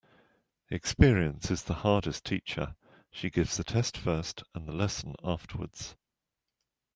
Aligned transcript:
Experience 0.71 1.51
is 1.51 1.61
the 1.65 1.75
hardest 1.85 2.25
teacher. 2.25 2.75
She 3.11 3.29
gives 3.29 3.57
the 3.57 3.63
test 3.63 3.95
first 3.95 4.41
and 4.55 4.67
the 4.67 4.73
lesson 4.73 5.13
afterwards. 5.23 5.95